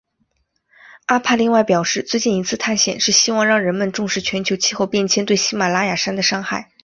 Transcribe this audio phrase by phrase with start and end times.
[1.05, 6.71] 阿帕另外表示最近一次探险是希望让人们重视全球气候变迁对喜玛拉雅山的伤害。